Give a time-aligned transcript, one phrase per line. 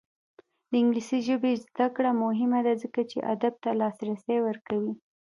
[0.69, 4.93] د انګلیسي ژبې زده کړه مهمه ده ځکه چې ادب ته لاسرسی ورکوي.